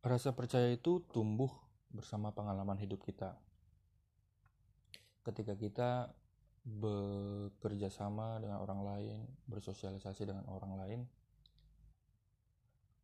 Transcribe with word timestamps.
Rasa 0.00 0.32
percaya 0.32 0.72
itu 0.72 1.04
tumbuh 1.12 1.52
bersama 1.92 2.32
pengalaman 2.32 2.80
hidup 2.80 3.04
kita. 3.04 3.36
Ketika 5.20 5.52
kita 5.60 6.08
bekerja 6.64 7.92
sama 7.92 8.40
dengan 8.40 8.64
orang 8.64 8.80
lain, 8.80 9.18
bersosialisasi 9.44 10.24
dengan 10.24 10.48
orang 10.48 10.72
lain, 10.80 11.00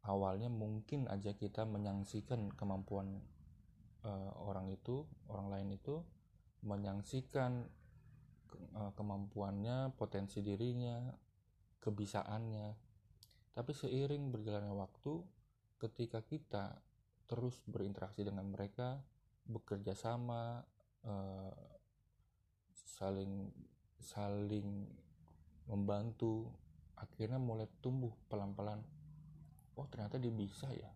awalnya 0.08 0.48
mungkin 0.48 1.04
aja 1.12 1.36
kita 1.36 1.68
menyaksikan 1.68 2.56
kemampuan 2.56 3.20
uh, 4.00 4.32
orang 4.48 4.72
itu, 4.72 5.04
orang 5.28 5.52
lain 5.52 5.76
itu, 5.76 6.00
menyaksikan 6.64 7.60
uh, 8.72 8.92
kemampuannya, 8.96 9.92
potensi 10.00 10.40
dirinya, 10.40 11.12
kebisaannya. 11.84 12.68
Tapi 13.52 13.72
seiring 13.76 14.32
berjalannya 14.32 14.72
waktu, 14.72 15.12
ketika 15.76 16.24
kita 16.24 16.85
terus 17.26 17.58
berinteraksi 17.66 18.22
dengan 18.22 18.46
mereka 18.46 19.02
bekerja 19.46 19.94
sama 19.94 20.62
uh, 21.06 21.54
saling 22.72 23.50
saling 23.98 24.86
membantu 25.66 26.50
akhirnya 26.96 27.36
mulai 27.36 27.66
tumbuh 27.82 28.14
pelan-pelan. 28.30 28.80
Oh 29.76 29.84
ternyata 29.90 30.16
dia 30.16 30.32
bisa 30.32 30.70
ya 30.72 30.88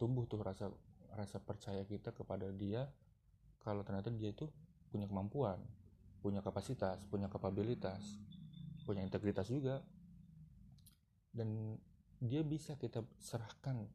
tumbuh 0.00 0.26
tuh 0.26 0.42
rasa 0.42 0.72
rasa 1.14 1.38
percaya 1.38 1.84
kita 1.84 2.10
kepada 2.16 2.48
dia 2.50 2.88
kalau 3.60 3.84
ternyata 3.84 4.08
dia 4.10 4.32
itu 4.32 4.48
punya 4.90 5.06
kemampuan 5.06 5.60
punya 6.24 6.42
kapasitas 6.42 7.04
punya 7.06 7.30
kapabilitas 7.30 8.18
punya 8.90 9.06
integritas 9.06 9.46
juga. 9.46 9.78
Dan 11.30 11.78
dia 12.18 12.42
bisa 12.42 12.74
kita 12.74 13.06
serahkan 13.22 13.86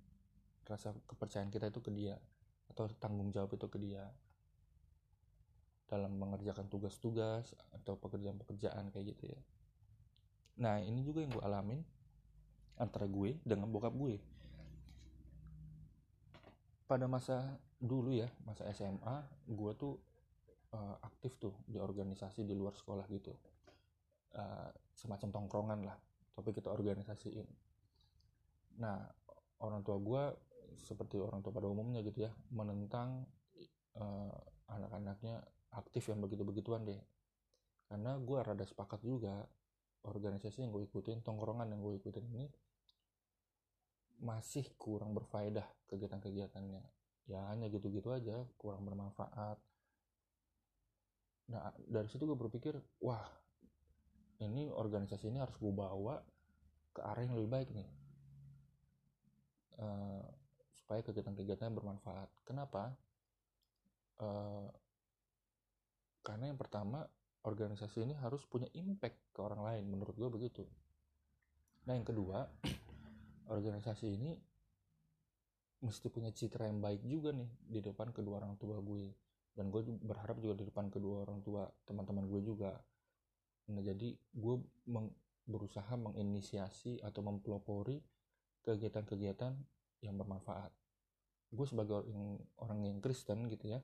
rasa 0.66 0.94
kepercayaan 1.06 1.54
kita 1.54 1.70
itu 1.70 1.82
ke 1.82 1.94
dia 1.94 2.18
atau 2.74 2.90
tanggung 2.98 3.30
jawab 3.30 3.54
itu 3.54 3.68
ke 3.70 3.78
dia. 3.78 4.04
Dalam 5.86 6.18
mengerjakan 6.18 6.66
tugas-tugas 6.66 7.54
atau 7.70 7.94
pekerjaan-pekerjaan 8.02 8.90
kayak 8.90 9.16
gitu 9.16 9.30
ya. 9.30 9.40
Nah 10.60 10.82
ini 10.82 11.06
juga 11.06 11.22
yang 11.22 11.32
gue 11.32 11.44
alamin 11.46 11.82
antara 12.82 13.06
gue 13.06 13.38
dengan 13.46 13.70
bokap 13.70 13.94
gue. 13.94 14.18
Pada 16.90 17.06
masa 17.06 17.58
dulu 17.78 18.14
ya 18.14 18.30
masa 18.46 18.66
SMA 18.74 19.18
gue 19.46 19.72
tuh 19.78 19.94
uh, 20.74 20.96
aktif 21.06 21.38
tuh 21.38 21.54
di 21.70 21.78
organisasi 21.78 22.42
di 22.42 22.58
luar 22.58 22.74
sekolah 22.74 23.06
gitu. 23.14 23.34
Uh, 24.36 24.68
semacam 24.98 25.30
tongkrongan 25.32 25.80
lah 25.86 25.98
tapi 26.36 26.52
kita 26.52 26.68
organisasiin. 26.74 27.48
Nah 28.82 29.00
orang 29.64 29.86
tua 29.86 29.98
gue 30.02 30.24
seperti 30.84 31.20
orang 31.20 31.40
tua 31.40 31.56
pada 31.56 31.68
umumnya 31.72 32.04
gitu 32.04 32.28
ya 32.28 32.32
menentang 32.52 33.24
uh, 33.96 34.36
anak-anaknya 34.70 35.44
aktif 35.76 36.08
yang 36.12 36.24
begitu-begituan 36.24 36.88
deh. 36.88 37.00
Karena 37.86 38.18
gue 38.18 38.40
rada 38.42 38.66
sepakat 38.66 39.04
juga 39.06 39.46
organisasi 40.06 40.66
yang 40.66 40.72
gue 40.74 40.86
ikutin 40.86 41.22
tongkrongan 41.22 41.70
yang 41.70 41.82
gue 41.82 41.98
ikutin 42.02 42.26
ini 42.34 42.46
masih 44.22 44.66
kurang 44.80 45.12
berfaedah 45.14 45.66
kegiatan-kegiatannya. 45.92 46.82
Ya 47.30 47.40
hanya 47.52 47.68
gitu-gitu 47.70 48.14
aja 48.14 48.46
kurang 48.58 48.86
bermanfaat. 48.86 49.58
Nah 51.52 51.74
dari 51.86 52.08
situ 52.10 52.26
gue 52.26 52.38
berpikir 52.38 52.74
wah 53.02 53.26
ini 54.42 54.68
organisasi 54.72 55.30
ini 55.30 55.40
harus 55.40 55.56
gue 55.56 55.72
bawa 55.72 56.20
ke 56.96 57.02
arah 57.04 57.22
yang 57.24 57.36
lebih 57.36 57.52
baik 57.52 57.70
nih. 57.76 57.90
Uh, 59.76 60.24
supaya 60.86 61.02
kegiatan-kegiatan 61.02 61.74
bermanfaat. 61.74 62.30
Kenapa? 62.46 62.94
Uh, 64.22 64.70
karena 66.22 66.54
yang 66.54 66.62
pertama 66.62 67.10
organisasi 67.42 68.06
ini 68.06 68.14
harus 68.22 68.46
punya 68.46 68.70
impact 68.78 69.18
ke 69.34 69.42
orang 69.42 69.66
lain 69.66 69.90
menurut 69.90 70.14
gue 70.14 70.30
begitu. 70.30 70.62
Nah 71.90 71.98
yang 71.98 72.06
kedua 72.06 72.46
organisasi 73.56 74.14
ini 74.14 74.38
mesti 75.82 76.06
punya 76.14 76.30
citra 76.30 76.70
yang 76.70 76.86
baik 76.86 77.02
juga 77.02 77.34
nih 77.34 77.50
di 77.66 77.82
depan 77.82 78.14
kedua 78.14 78.46
orang 78.46 78.54
tua 78.62 78.78
gue 78.78 79.10
dan 79.58 79.74
gue 79.74 79.82
berharap 80.06 80.38
juga 80.38 80.54
di 80.62 80.70
depan 80.70 80.94
kedua 80.94 81.26
orang 81.26 81.42
tua 81.42 81.66
teman-teman 81.90 82.30
gue 82.30 82.46
juga. 82.46 82.78
Nah 83.74 83.82
jadi 83.82 84.14
gue 84.14 84.56
meng, 84.86 85.10
berusaha 85.50 85.98
menginisiasi 85.98 87.02
atau 87.02 87.26
mempelopori 87.26 87.98
kegiatan-kegiatan 88.66 89.75
yang 90.04 90.16
bermanfaat. 90.20 90.72
Gue 91.54 91.66
sebagai 91.70 92.04
orang, 92.04 92.42
orang 92.60 92.80
yang 92.84 92.98
Kristen 93.00 93.48
gitu 93.48 93.76
ya 93.76 93.80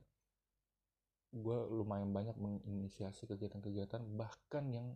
gue 1.31 1.57
lumayan 1.71 2.11
banyak 2.11 2.35
menginisiasi 2.35 3.23
kegiatan-kegiatan 3.23 4.03
bahkan 4.19 4.67
yang 4.67 4.87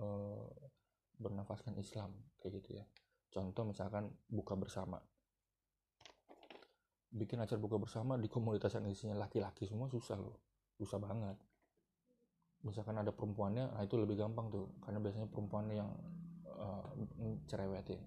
uh, 0.00 0.48
bernafaskan 1.20 1.76
Islam 1.76 2.16
kayak 2.40 2.64
gitu 2.64 2.80
ya. 2.80 2.84
Contoh 3.28 3.68
misalkan 3.68 4.08
buka 4.32 4.56
bersama. 4.56 4.96
Bikin 7.12 7.36
acara 7.40 7.60
buka 7.60 7.76
bersama 7.76 8.16
di 8.16 8.32
komunitas 8.32 8.72
yang 8.80 8.88
isinya 8.88 9.16
laki-laki 9.20 9.68
semua 9.68 9.92
susah 9.92 10.16
loh 10.16 10.40
susah 10.80 10.96
banget. 10.96 11.36
Misalkan 12.64 12.96
ada 12.96 13.12
perempuannya 13.12 13.76
nah 13.76 13.84
itu 13.84 14.00
lebih 14.00 14.16
gampang 14.16 14.48
tuh 14.48 14.72
karena 14.80 15.04
biasanya 15.04 15.28
perempuan 15.28 15.68
yang 15.68 15.92
uh, 16.48 16.88
cerewetin 17.44 18.00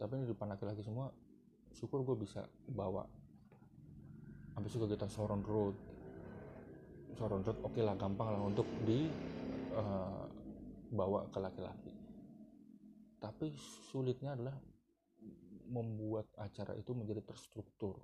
tapi 0.00 0.24
di 0.24 0.32
depan 0.32 0.56
laki-laki 0.56 0.80
semua 0.80 1.12
syukur 1.76 2.00
gue 2.08 2.16
bisa 2.24 2.48
bawa. 2.72 3.04
Habis 4.56 4.72
itu 4.72 4.80
kegiatan 4.80 5.12
Soron 5.12 5.44
Road. 5.44 5.76
Soron 7.20 7.44
Road 7.44 7.60
oke 7.60 7.76
okay 7.76 7.84
lah 7.84 7.94
gampang 8.00 8.32
lah 8.32 8.40
untuk 8.40 8.64
di 8.88 9.12
uh, 9.76 10.24
bawa 10.88 11.28
ke 11.28 11.38
laki-laki. 11.38 11.92
Tapi 13.20 13.52
sulitnya 13.92 14.32
adalah 14.32 14.56
membuat 15.68 16.32
acara 16.40 16.72
itu 16.74 16.96
menjadi 16.96 17.20
terstruktur 17.20 18.00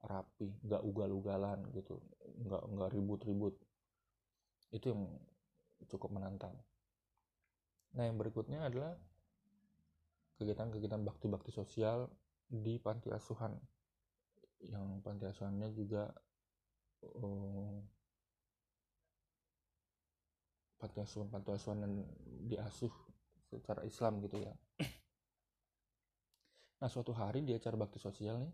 rapi 0.00 0.48
nggak 0.64 0.80
ugal-ugalan 0.80 1.60
gitu 1.76 1.98
nggak 2.46 2.62
nggak 2.78 2.90
ribut-ribut. 2.94 3.58
Itu 4.70 4.94
yang 4.94 5.02
cukup 5.90 6.14
menantang. 6.14 6.54
Nah 7.98 8.06
yang 8.06 8.16
berikutnya 8.16 8.70
adalah 8.70 8.94
kegiatan-kegiatan 10.40 11.04
bakti-bakti 11.04 11.52
sosial 11.52 12.08
di 12.48 12.80
panti 12.80 13.12
asuhan. 13.12 13.52
Yang 14.64 14.86
panti 15.04 15.24
asuhannya 15.28 15.68
juga 15.76 16.08
um, 17.20 17.84
panti 20.80 20.98
asuhan 21.04 21.28
panti 21.28 21.52
asuhan 21.52 21.78
yang 21.84 21.94
diasuh 22.48 22.92
secara 23.52 23.84
Islam 23.84 24.24
gitu 24.24 24.40
ya. 24.40 24.56
Nah 26.80 26.88
suatu 26.88 27.12
hari 27.12 27.44
di 27.44 27.52
acara 27.52 27.76
bakti 27.76 28.00
sosial 28.00 28.40
nih 28.40 28.52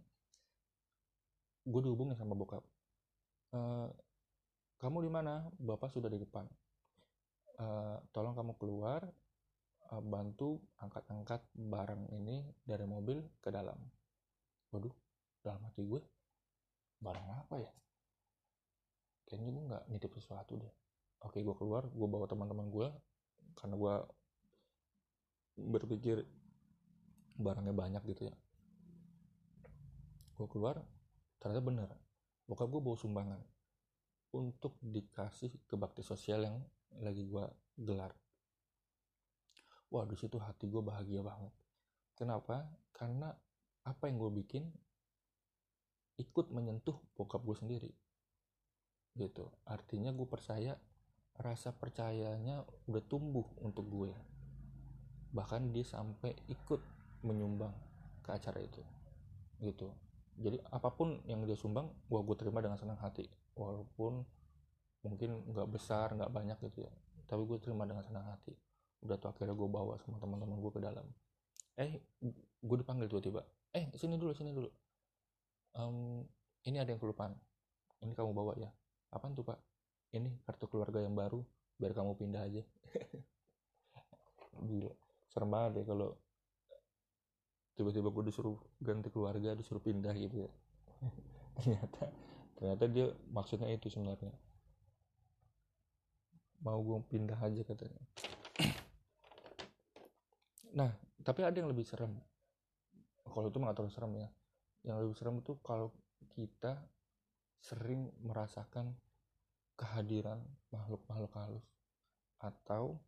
gue 1.66 1.80
dihubungin 1.82 2.18
sama 2.18 2.34
bokap. 2.34 2.62
E, 3.54 3.60
kamu 4.82 5.06
di 5.06 5.10
mana? 5.10 5.46
Bapak 5.58 5.90
sudah 5.90 6.06
di 6.06 6.18
depan. 6.18 6.46
E, 7.58 7.66
tolong 8.14 8.34
kamu 8.34 8.54
keluar 8.58 9.06
uh, 9.92 10.02
bantu 10.02 10.58
angkat-angkat 10.82 11.46
barang 11.54 12.10
ini 12.14 12.42
dari 12.62 12.86
mobil 12.88 13.22
ke 13.38 13.52
dalam. 13.52 13.78
Waduh 14.74 14.94
dalam 15.42 15.62
hati 15.62 15.86
gue 15.86 16.02
barang 17.02 17.26
apa 17.46 17.54
ya? 17.60 17.72
Kayaknya 19.26 19.50
gue 19.50 19.64
nggak 19.70 19.84
nitip 19.90 20.12
sesuatu 20.18 20.58
deh. 20.58 20.72
Oke 21.26 21.42
gue 21.42 21.56
keluar 21.58 21.86
gue 21.90 22.08
bawa 22.08 22.26
teman-teman 22.26 22.66
gue 22.70 22.88
karena 23.56 23.74
gue 23.78 23.94
berpikir 25.56 26.26
barangnya 27.36 27.74
banyak 27.74 28.02
gitu 28.10 28.28
ya. 28.28 28.36
Gue 30.36 30.46
keluar 30.50 30.82
ternyata 31.38 31.62
bener. 31.62 31.90
Bokap 32.46 32.70
gue 32.70 32.82
bawa 32.82 32.96
sumbangan 32.98 33.40
untuk 34.36 34.76
dikasih 34.82 35.64
ke 35.64 35.74
bakti 35.74 36.04
sosial 36.04 36.44
yang 36.44 36.58
lagi 37.00 37.24
gue 37.26 37.44
gelar 37.80 38.12
wah 39.90 40.04
di 40.06 40.16
situ 40.18 40.36
hati 40.42 40.66
gue 40.66 40.82
bahagia 40.82 41.22
banget. 41.22 41.52
Kenapa? 42.16 42.66
Karena 42.90 43.30
apa 43.86 44.10
yang 44.10 44.18
gue 44.18 44.32
bikin 44.42 44.64
ikut 46.16 46.50
menyentuh 46.50 46.96
bokap 47.14 47.44
gue 47.44 47.56
sendiri. 47.56 47.92
Gitu. 49.14 49.46
Artinya 49.68 50.10
gue 50.10 50.26
percaya 50.26 50.74
rasa 51.36 51.70
percayanya 51.76 52.64
udah 52.88 53.02
tumbuh 53.04 53.44
untuk 53.60 53.84
gue 53.92 54.12
bahkan 55.36 55.68
dia 55.68 55.84
sampai 55.84 56.32
ikut 56.48 56.80
menyumbang 57.20 57.74
ke 58.24 58.32
acara 58.32 58.56
itu. 58.64 58.80
Gitu. 59.60 59.92
Jadi 60.40 60.60
apa 60.72 60.88
pun 60.92 61.20
yang 61.28 61.44
dia 61.44 61.56
sumbang 61.56 61.92
gue 62.08 62.20
gue 62.24 62.36
terima 62.40 62.64
dengan 62.64 62.80
senang 62.80 62.96
hati. 62.96 63.28
Walaupun 63.52 64.24
mungkin 65.04 65.44
nggak 65.52 65.68
besar 65.68 66.16
nggak 66.16 66.32
banyak 66.32 66.56
gitu 66.72 66.88
ya. 66.88 66.92
Tapi 67.28 67.42
gue 67.44 67.58
terima 67.60 67.84
dengan 67.84 68.00
senang 68.00 68.24
hati 68.24 68.56
udah 69.04 69.16
tuh 69.20 69.28
akhirnya 69.32 69.52
gue 69.52 69.68
bawa 69.68 70.00
sama 70.00 70.16
teman-teman 70.16 70.56
gue 70.56 70.72
ke 70.72 70.80
dalam. 70.80 71.06
Eh 71.76 72.00
gue 72.62 72.76
dipanggil 72.80 73.10
tiba-tiba. 73.10 73.44
Eh 73.76 73.92
sini 73.98 74.16
dulu 74.16 74.32
sini 74.32 74.50
dulu. 74.56 74.70
Um, 75.76 76.24
ini 76.64 76.80
ada 76.80 76.88
yang 76.88 77.00
kelupaan. 77.00 77.36
Ini 78.00 78.16
kamu 78.16 78.32
bawa 78.32 78.56
ya. 78.56 78.72
Apaan 79.12 79.36
tuh 79.36 79.44
pak? 79.44 79.60
Ini 80.16 80.40
kartu 80.48 80.66
keluarga 80.72 81.04
yang 81.04 81.12
baru 81.12 81.44
biar 81.76 81.92
kamu 81.92 82.16
pindah 82.16 82.42
aja. 82.48 82.62
Gila. 84.68 84.94
Serem 85.28 85.52
banget 85.52 85.84
ya 85.84 85.84
kalau 85.84 86.16
tiba-tiba 87.76 88.08
gue 88.08 88.24
disuruh 88.32 88.56
ganti 88.80 89.12
keluarga 89.12 89.52
disuruh 89.52 89.84
pindah 89.84 90.16
gitu 90.16 90.48
ya. 90.48 90.50
Ternyata 91.60 92.04
ternyata 92.56 92.84
dia 92.88 93.12
maksudnya 93.28 93.68
itu 93.68 93.92
sebenarnya. 93.92 94.32
Mau 96.64 96.80
gue 96.80 96.98
pindah 97.12 97.36
aja 97.36 97.60
katanya 97.68 98.00
nah 100.76 100.92
tapi 101.26 101.42
ada 101.42 101.58
yang 101.58 101.66
lebih 101.66 101.82
serem. 101.82 102.14
Kalau 103.26 103.50
itu 103.50 103.58
mengatur 103.58 103.90
serem 103.90 104.14
ya. 104.14 104.30
Yang 104.86 104.96
lebih 105.02 105.16
serem 105.18 105.36
itu 105.42 105.58
kalau 105.58 105.90
kita 106.38 106.78
sering 107.58 108.14
merasakan 108.22 108.94
kehadiran 109.74 110.38
makhluk-makhluk 110.70 111.34
halus. 111.34 111.66
Atau 112.38 113.02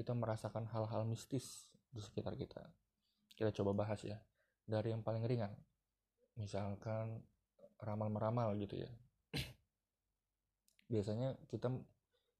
kita 0.00 0.16
merasakan 0.16 0.64
hal-hal 0.72 1.04
mistis 1.04 1.68
di 1.92 2.00
sekitar 2.00 2.32
kita. 2.32 2.64
Kita 3.36 3.52
coba 3.60 3.84
bahas 3.84 4.00
ya. 4.00 4.16
Dari 4.64 4.96
yang 4.96 5.04
paling 5.04 5.28
ringan. 5.28 5.52
Misalkan 6.40 7.20
ramal 7.76 8.08
meramal 8.08 8.56
gitu 8.56 8.80
ya. 8.80 8.90
Biasanya 10.96 11.36
kita 11.44 11.68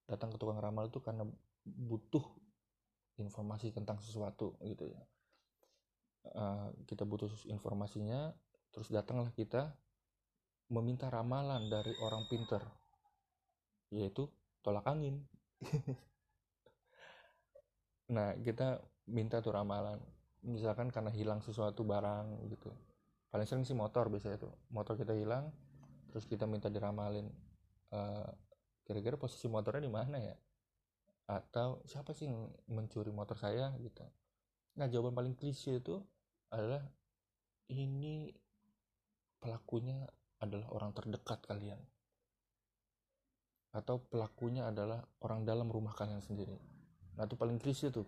datang 0.09 0.33
ke 0.33 0.41
tukang 0.41 0.57
ramal 0.57 0.89
itu 0.89 1.05
karena 1.05 1.29
butuh 1.69 2.25
informasi 3.19 3.71
tentang 3.71 4.01
sesuatu 4.03 4.59
gitu 4.63 4.91
ya. 4.91 5.03
Uh, 6.25 6.73
kita 6.89 7.05
butuh 7.05 7.29
informasinya 7.53 8.33
terus 8.73 8.89
datanglah 8.89 9.29
kita 9.37 9.77
meminta 10.73 11.13
ramalan 11.13 11.69
dari 11.69 11.93
orang 12.01 12.25
pinter 12.27 12.65
yaitu 13.93 14.27
tolak 14.65 14.87
angin. 14.89 15.23
Nah 18.05 18.37
kita 18.37 18.85
minta 19.09 19.41
tuh 19.41 19.57
ramalan 19.57 19.97
misalkan 20.45 20.93
karena 20.93 21.09
hilang 21.09 21.41
sesuatu 21.41 21.89
barang 21.89 22.45
gitu. 22.53 22.69
Paling 23.33 23.49
sering 23.49 23.65
sih 23.65 23.73
motor 23.73 24.13
biasanya 24.13 24.45
tuh. 24.45 24.53
Motor 24.69 25.01
kita 25.01 25.17
hilang 25.17 25.49
terus 26.13 26.29
kita 26.29 26.45
minta 26.45 26.69
diramalin. 26.69 27.33
Uh, 27.89 28.29
kira-kira 28.85 29.17
posisi 29.17 29.49
motornya 29.49 29.89
di 29.89 29.93
mana 29.93 30.21
ya 30.21 30.37
atau 31.25 31.81
siapa 31.89 32.13
sih 32.13 32.29
yang 32.29 32.53
mencuri 32.69 33.09
motor 33.09 33.37
saya 33.41 33.73
gitu. 33.81 34.05
Nah 34.77 34.87
jawaban 34.91 35.17
paling 35.17 35.35
klise 35.39 35.81
itu 35.81 35.97
adalah 36.53 36.85
ini 37.73 38.29
pelakunya 39.41 40.05
adalah 40.41 40.69
orang 40.77 40.93
terdekat 40.93 41.41
kalian. 41.49 41.81
Atau 43.75 44.05
pelakunya 44.07 44.69
adalah 44.69 45.03
orang 45.25 45.49
dalam 45.49 45.67
rumah 45.73 45.97
kalian 45.97 46.21
sendiri. 46.21 46.55
Nah 47.17 47.25
itu 47.25 47.35
paling 47.35 47.57
klise 47.57 47.89
tuh. 47.89 48.07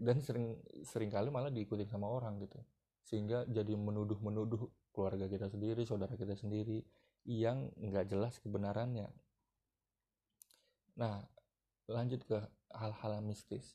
Dan 0.00 0.22
sering 0.24 0.56
sering 0.86 1.10
kali 1.12 1.28
malah 1.28 1.52
diikutin 1.52 1.90
sama 1.90 2.08
orang 2.08 2.40
gitu. 2.40 2.56
Sehingga 3.04 3.44
jadi 3.50 3.74
menuduh-menuduh 3.74 4.94
keluarga 4.94 5.26
kita 5.26 5.50
sendiri 5.50 5.82
saudara 5.84 6.14
kita 6.14 6.38
sendiri 6.38 6.80
yang 7.28 7.68
nggak 7.76 8.08
jelas 8.08 8.40
kebenarannya. 8.40 9.10
Nah 10.96 11.20
lanjut 11.90 12.22
ke 12.22 12.38
hal-hal 12.70 13.18
mistis. 13.20 13.74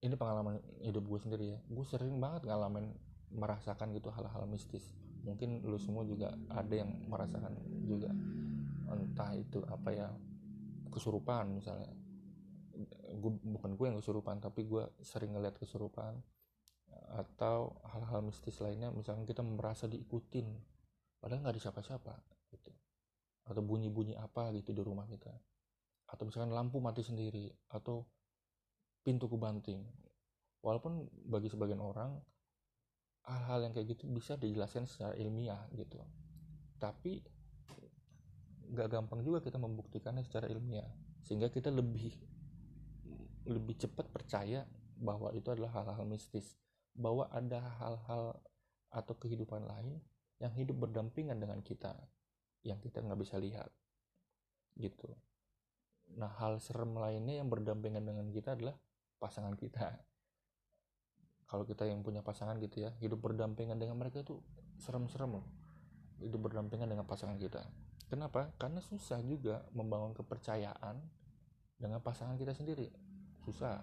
Ini 0.00 0.16
pengalaman 0.16 0.60
hidup 0.84 1.04
gue 1.04 1.20
sendiri 1.20 1.46
ya. 1.56 1.58
Gue 1.68 1.84
sering 1.84 2.16
banget 2.20 2.48
ngalamin 2.48 2.92
merasakan 3.32 3.92
gitu 3.96 4.12
hal-hal 4.12 4.44
mistis. 4.48 4.84
Mungkin 5.24 5.64
lu 5.64 5.76
semua 5.76 6.04
juga 6.04 6.32
ada 6.48 6.72
yang 6.72 6.88
merasakan 7.08 7.56
juga. 7.84 8.12
Entah 8.88 9.32
itu 9.36 9.60
apa 9.68 9.88
ya 9.92 10.08
kesurupan 10.92 11.52
misalnya. 11.56 11.92
Gue 13.20 13.32
bukan 13.44 13.76
gue 13.76 13.86
yang 13.92 13.98
kesurupan 14.00 14.40
tapi 14.40 14.64
gue 14.64 14.88
sering 15.04 15.36
ngeliat 15.36 15.56
kesurupan. 15.60 16.16
Atau 17.12 17.80
hal-hal 17.92 18.24
mistis 18.24 18.56
lainnya 18.60 18.88
misalnya 18.88 19.28
kita 19.28 19.44
merasa 19.44 19.84
diikutin 19.84 20.46
padahal 21.20 21.44
nggak 21.44 21.52
ada 21.52 21.62
siapa-siapa 21.62 22.14
atau 23.50 23.66
bunyi-bunyi 23.66 24.14
apa 24.14 24.54
gitu 24.54 24.70
di 24.70 24.78
rumah 24.78 25.10
kita. 25.10 25.34
Atau 26.06 26.30
misalkan 26.30 26.54
lampu 26.54 26.78
mati 26.78 27.02
sendiri 27.02 27.50
atau 27.74 28.06
pintu 29.02 29.26
kebanting. 29.26 29.82
Walaupun 30.62 31.10
bagi 31.26 31.50
sebagian 31.50 31.82
orang 31.82 32.14
hal-hal 33.26 33.66
yang 33.66 33.72
kayak 33.74 33.98
gitu 33.98 34.06
bisa 34.06 34.38
dijelaskan 34.38 34.86
secara 34.86 35.18
ilmiah 35.18 35.66
gitu. 35.74 35.98
Tapi 36.78 37.18
nggak 38.70 38.86
gampang 38.86 39.26
juga 39.26 39.42
kita 39.42 39.58
membuktikannya 39.58 40.22
secara 40.22 40.46
ilmiah. 40.46 40.86
Sehingga 41.26 41.50
kita 41.50 41.74
lebih 41.74 42.14
lebih 43.50 43.74
cepat 43.82 44.06
percaya 44.14 44.62
bahwa 44.94 45.34
itu 45.34 45.50
adalah 45.50 45.74
hal-hal 45.74 46.06
mistis. 46.06 46.54
Bahwa 46.94 47.26
ada 47.34 47.58
hal-hal 47.82 48.38
atau 48.90 49.14
kehidupan 49.18 49.66
lain 49.66 49.98
yang 50.38 50.54
hidup 50.54 50.86
berdampingan 50.86 51.38
dengan 51.38 51.62
kita 51.62 51.94
yang 52.66 52.78
kita 52.80 53.00
nggak 53.00 53.20
bisa 53.20 53.40
lihat 53.40 53.68
gitu. 54.76 55.08
Nah 56.16 56.30
hal 56.40 56.58
serem 56.58 56.96
lainnya 56.96 57.40
yang 57.40 57.48
berdampingan 57.48 58.02
dengan 58.02 58.26
kita 58.32 58.56
adalah 58.56 58.76
pasangan 59.20 59.54
kita. 59.54 59.94
Kalau 61.50 61.66
kita 61.66 61.82
yang 61.86 62.06
punya 62.06 62.22
pasangan 62.22 62.58
gitu 62.62 62.86
ya 62.86 62.94
hidup 63.02 63.18
berdampingan 63.20 63.74
dengan 63.78 63.98
mereka 63.98 64.22
itu 64.22 64.38
serem-serem 64.78 65.40
loh. 65.40 65.46
Hidup 66.22 66.50
berdampingan 66.50 66.86
dengan 66.86 67.06
pasangan 67.08 67.36
kita. 67.40 67.64
Kenapa? 68.10 68.50
Karena 68.58 68.82
susah 68.82 69.22
juga 69.22 69.62
membangun 69.70 70.14
kepercayaan 70.14 70.98
dengan 71.78 72.02
pasangan 72.02 72.34
kita 72.36 72.52
sendiri. 72.52 72.90
Susah. 73.46 73.80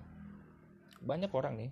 Banyak 1.02 1.32
orang 1.32 1.58
nih 1.58 1.72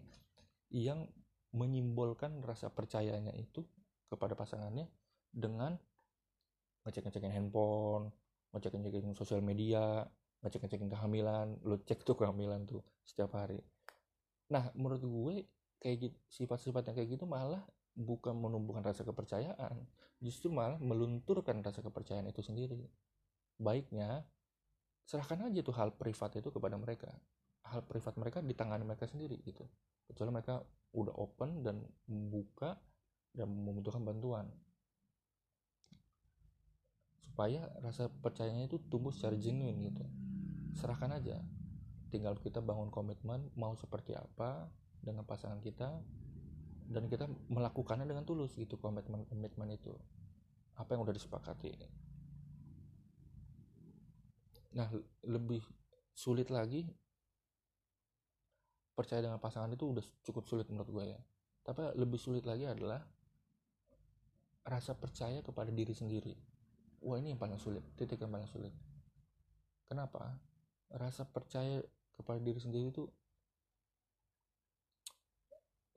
yang 0.74 1.08
menyimbolkan 1.56 2.44
rasa 2.44 2.72
percayanya 2.72 3.32
itu 3.36 3.64
kepada 4.12 4.36
pasangannya 4.36 4.88
dengan 5.32 5.80
ngecek-ngecekin 6.86 7.34
handphone 7.34 8.14
ngecek-ngecekin 8.56 9.12
sosial 9.18 9.44
media 9.44 10.08
ngecek-ngecekin 10.46 10.88
kehamilan. 10.94 11.58
Lu 11.66 11.82
cek 11.82 12.06
tuh 12.06 12.14
kehamilan 12.14 12.64
tuh 12.70 12.86
setiap 13.02 13.34
hari. 13.34 13.60
Nah 14.54 14.70
menurut 14.78 15.02
gue 15.02 15.36
kayak 15.82 15.96
gitu 16.10 16.18
sifat-sifat 16.30 16.94
yang 16.94 16.96
kayak 16.96 17.10
gitu 17.18 17.26
malah 17.26 17.66
bukan 17.98 18.38
menumbuhkan 18.38 18.86
rasa 18.86 19.02
kepercayaan. 19.02 19.82
Justru 20.22 20.54
malah 20.54 20.78
melunturkan 20.78 21.66
rasa 21.66 21.82
kepercayaan 21.82 22.30
itu 22.30 22.46
sendiri. 22.46 22.86
Baiknya 23.58 24.24
serahkan 25.06 25.50
aja 25.50 25.60
tuh 25.66 25.76
hal 25.76 25.98
privat 25.98 26.38
itu 26.38 26.50
kepada 26.54 26.78
mereka. 26.78 27.10
Hal 27.66 27.82
privat 27.84 28.14
mereka 28.22 28.40
di 28.46 28.54
tangan 28.54 28.86
mereka 28.86 29.10
sendiri 29.10 29.42
gitu. 29.42 29.66
Kecuali 30.06 30.30
mereka 30.30 30.62
udah 30.96 31.14
open 31.18 31.66
dan 31.66 31.82
membuka 32.08 32.78
dan 33.36 33.52
membutuhkan 33.52 34.06
bantuan 34.06 34.48
supaya 37.36 37.68
rasa 37.84 38.08
percayanya 38.24 38.72
itu 38.72 38.80
tumbuh 38.88 39.12
secara 39.12 39.36
genuine 39.36 39.92
gitu. 39.92 40.08
Serahkan 40.80 41.12
aja. 41.12 41.44
Tinggal 42.08 42.40
kita 42.40 42.64
bangun 42.64 42.88
komitmen 42.88 43.52
mau 43.60 43.76
seperti 43.76 44.16
apa 44.16 44.72
dengan 45.04 45.28
pasangan 45.28 45.60
kita 45.60 46.00
dan 46.88 47.12
kita 47.12 47.28
melakukannya 47.52 48.08
dengan 48.08 48.24
tulus 48.24 48.56
gitu 48.56 48.80
komitmen 48.80 49.28
komitmen 49.28 49.68
itu. 49.76 49.92
Apa 50.80 50.96
yang 50.96 51.04
udah 51.04 51.12
disepakati 51.12 51.76
nah 54.76 54.92
lebih 55.24 55.64
sulit 56.12 56.52
lagi 56.52 56.84
percaya 58.92 59.24
dengan 59.24 59.40
pasangan 59.40 59.72
itu 59.72 59.88
udah 59.88 60.04
cukup 60.24 60.48
sulit 60.48 60.72
menurut 60.72 60.88
gue 60.88 61.06
ya. 61.12 61.20
Tapi 61.68 62.00
lebih 62.00 62.16
sulit 62.16 62.48
lagi 62.48 62.64
adalah 62.64 63.04
rasa 64.64 64.96
percaya 64.96 65.44
kepada 65.44 65.72
diri 65.72 65.92
sendiri 65.92 66.55
wah 67.02 67.18
ini 67.18 67.36
yang 67.36 67.42
paling 67.42 67.60
sulit 67.60 67.84
titik 68.00 68.22
yang 68.22 68.32
paling 68.32 68.48
sulit. 68.48 68.72
Kenapa? 69.90 70.38
Rasa 70.92 71.26
percaya 71.28 71.82
kepada 72.16 72.40
diri 72.40 72.60
sendiri 72.62 72.88
itu 72.90 73.04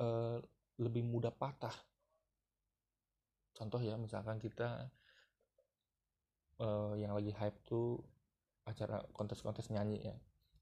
uh, 0.03 0.39
lebih 0.79 1.03
mudah 1.07 1.35
patah. 1.35 1.75
Contoh 3.55 3.83
ya 3.83 3.99
misalkan 3.99 4.39
kita 4.39 4.87
uh, 6.63 6.95
yang 6.95 7.15
lagi 7.15 7.35
hype 7.35 7.59
tuh 7.67 7.99
acara 8.69 9.03
kontes-kontes 9.17 9.73
nyanyi 9.73 10.05
ya 10.05 10.17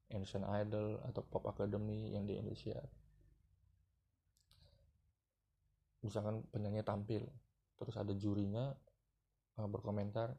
Indonesian 0.08 0.46
Idol 0.46 1.02
atau 1.02 1.20
Pop 1.26 1.44
Academy 1.50 2.14
yang 2.14 2.24
di 2.24 2.38
Indonesia. 2.38 2.78
Misalkan 6.06 6.46
penyanyi 6.54 6.86
tampil 6.86 7.26
terus 7.76 7.98
ada 7.98 8.14
jurinya 8.16 8.72
uh, 9.56 9.68
berkomentar 9.68 10.36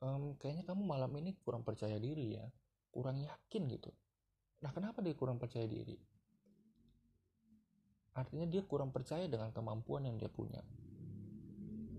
ehm, 0.00 0.36
kayaknya 0.40 0.64
kamu 0.68 0.82
malam 0.84 1.12
ini 1.20 1.36
kurang 1.44 1.64
percaya 1.64 1.96
diri 2.00 2.36
ya 2.40 2.46
kurang 2.90 3.22
yakin 3.22 3.62
gitu. 3.70 3.90
Nah 4.60 4.70
kenapa 4.74 5.00
dia 5.00 5.14
kurang 5.14 5.38
percaya 5.38 5.64
diri? 5.64 5.96
Artinya 8.18 8.46
dia 8.50 8.66
kurang 8.66 8.90
percaya 8.90 9.24
dengan 9.30 9.54
kemampuan 9.54 10.04
yang 10.04 10.18
dia 10.18 10.28
punya. 10.28 10.60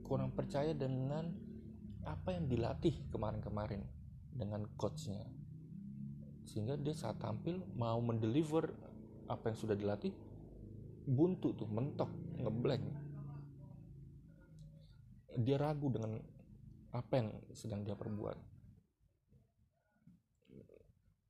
Kurang 0.04 0.36
percaya 0.36 0.76
dengan 0.76 1.32
apa 2.04 2.36
yang 2.36 2.52
dilatih 2.52 3.08
kemarin-kemarin 3.10 3.82
dengan 4.36 4.68
coachnya. 4.76 5.24
Sehingga 6.44 6.76
dia 6.76 6.92
saat 6.92 7.18
tampil 7.24 7.64
mau 7.80 7.98
mendeliver 8.04 8.76
apa 9.32 9.56
yang 9.56 9.58
sudah 9.58 9.80
dilatih 9.80 10.12
buntu 11.08 11.56
tuh 11.56 11.70
mentok 11.72 12.12
ngeblank 12.38 12.84
dia 15.40 15.56
ragu 15.56 15.88
dengan 15.88 16.20
apa 16.92 17.14
yang 17.16 17.30
sedang 17.56 17.88
dia 17.88 17.96
perbuat. 17.96 18.36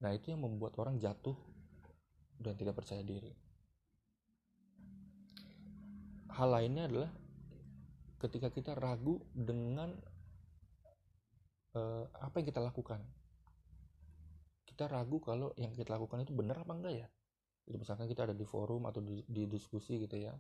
Nah 0.02 0.12
itu 0.18 0.34
yang 0.34 0.42
membuat 0.42 0.74
orang 0.82 0.98
jatuh 0.98 1.38
dan 2.42 2.58
tidak 2.58 2.82
percaya 2.82 3.06
diri. 3.06 3.30
Hal 6.34 6.50
lainnya 6.50 6.90
adalah 6.90 7.12
ketika 8.18 8.50
kita 8.50 8.74
ragu 8.74 9.22
dengan 9.30 9.94
uh, 11.78 12.06
apa 12.18 12.42
yang 12.42 12.48
kita 12.50 12.62
lakukan. 12.62 13.02
Kita 14.66 14.90
ragu 14.90 15.22
kalau 15.22 15.54
yang 15.60 15.78
kita 15.78 15.94
lakukan 15.94 16.26
itu 16.26 16.34
benar 16.34 16.66
apa 16.66 16.74
enggak 16.74 16.96
ya? 17.06 17.08
Jadi 17.70 17.78
misalkan 17.78 18.10
kita 18.10 18.26
ada 18.26 18.34
di 18.34 18.48
forum 18.48 18.90
atau 18.90 19.06
di, 19.06 19.22
di 19.30 19.46
diskusi 19.46 20.02
gitu 20.02 20.18
ya. 20.18 20.34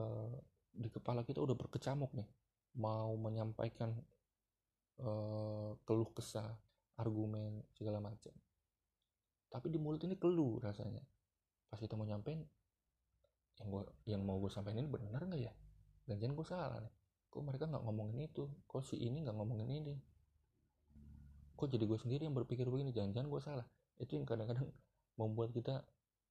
Uh, 0.00 0.32
di 0.70 0.88
kepala 0.88 1.26
kita 1.26 1.42
udah 1.42 1.56
berkecamuk 1.58 2.14
nih. 2.14 2.28
Mau 2.78 3.18
menyampaikan 3.18 3.90
uh, 5.02 5.74
keluh 5.82 6.10
kesah 6.14 6.54
argumen 7.00 7.64
segala 7.74 7.98
macam. 7.98 8.32
Tapi 9.50 9.66
di 9.66 9.78
mulut 9.82 10.02
ini 10.06 10.14
keluh 10.14 10.62
rasanya. 10.62 11.02
Pas 11.66 11.78
kita 11.78 11.98
mau 11.98 12.06
nyampein 12.06 12.42
yang 13.60 13.68
gua 13.68 13.84
yang 14.08 14.22
mau 14.24 14.40
gue 14.40 14.48
sampaikan 14.48 14.80
ini 14.86 14.90
benar 14.90 15.26
nggak 15.26 15.42
ya? 15.42 15.52
Jangan 16.06 16.34
gue 16.34 16.46
salah 16.46 16.78
nih. 16.78 16.94
Kok 17.30 17.42
mereka 17.46 17.66
nggak 17.66 17.82
ngomongin 17.82 18.18
itu? 18.26 18.46
Kok 18.66 18.82
si 18.82 18.98
ini 18.98 19.22
nggak 19.26 19.36
ngomongin 19.36 19.68
ini? 19.70 19.94
Kok 21.54 21.66
jadi 21.66 21.84
gue 21.86 21.98
sendiri 21.98 22.22
yang 22.26 22.34
berpikir 22.34 22.66
begini? 22.66 22.94
Jangan-jangan 22.94 23.28
gue 23.28 23.42
salah. 23.42 23.66
Itu 23.98 24.16
yang 24.16 24.26
kadang-kadang 24.26 24.70
membuat 25.20 25.50
kita 25.54 25.82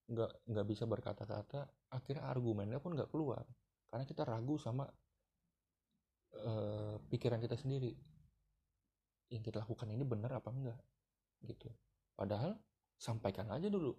nggak 0.09 0.31
nggak 0.47 0.65
bisa 0.67 0.83
berkata-kata. 0.87 1.67
Akhirnya 1.91 2.27
argumennya 2.27 2.79
pun 2.79 2.95
nggak 2.95 3.11
keluar 3.11 3.43
karena 3.89 4.05
kita 4.05 4.21
ragu 4.21 4.55
sama 4.61 4.85
uh, 6.37 6.95
pikiran 7.09 7.41
kita 7.41 7.57
sendiri. 7.57 7.93
Yang 9.29 9.53
kita 9.53 9.61
lakukan 9.61 9.89
ini 9.89 10.05
benar 10.05 10.37
apa 10.41 10.49
enggak 10.49 10.79
gitu. 11.45 11.69
Padahal 12.13 12.57
sampaikan 12.97 13.49
aja 13.53 13.69
dulu. 13.69 13.93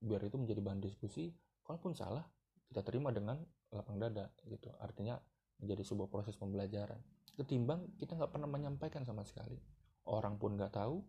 Biar 0.00 0.20
itu 0.24 0.36
menjadi 0.36 0.60
bahan 0.60 0.80
diskusi. 0.80 1.32
Kalaupun 1.64 1.96
salah 1.96 2.24
kita 2.68 2.84
terima 2.84 3.12
dengan 3.12 3.40
lapang 3.72 4.00
dada 4.00 4.32
gitu. 4.48 4.72
Artinya 4.80 5.16
menjadi 5.60 5.82
sebuah 5.84 6.08
proses 6.08 6.36
pembelajaran. 6.36 7.00
Ketimbang 7.36 7.96
kita 8.00 8.16
nggak 8.16 8.32
pernah 8.32 8.48
menyampaikan 8.48 9.04
sama 9.04 9.24
sekali. 9.24 9.60
Orang 10.08 10.40
pun 10.40 10.56
nggak 10.56 10.72
tahu 10.72 11.04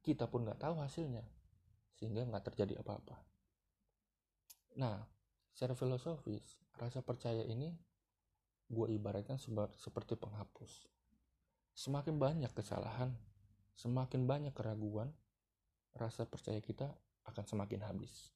kita 0.00 0.26
pun 0.26 0.46
nggak 0.46 0.58
tahu 0.58 0.78
hasilnya. 0.78 1.22
Sehingga 1.98 2.26
nggak 2.26 2.54
terjadi 2.54 2.80
apa-apa. 2.80 3.18
Nah 4.78 5.19
secara 5.60 5.76
filosofis 5.76 6.56
rasa 6.80 7.04
percaya 7.04 7.44
ini 7.44 7.76
gue 8.72 8.86
ibaratkan 8.96 9.36
seperti 9.76 10.16
penghapus 10.16 10.88
semakin 11.76 12.16
banyak 12.16 12.48
kesalahan 12.56 13.12
semakin 13.76 14.24
banyak 14.24 14.56
keraguan 14.56 15.12
rasa 15.92 16.24
percaya 16.24 16.64
kita 16.64 16.88
akan 17.28 17.44
semakin 17.44 17.84
habis. 17.84 18.32